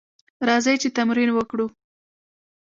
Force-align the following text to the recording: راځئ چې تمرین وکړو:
راځئ 0.47 0.75
چې 0.81 0.89
تمرین 0.97 1.29
وکړو: 1.33 1.65